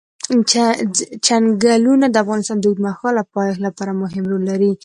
چنګلونه 1.25 2.05
د 2.09 2.15
افغانستان 2.23 2.57
د 2.59 2.63
اوږدمهاله 2.67 3.23
پایښت 3.35 3.59
لپاره 3.67 3.91
مهم 4.01 4.23
رول 4.31 4.43
لري. 4.51 4.71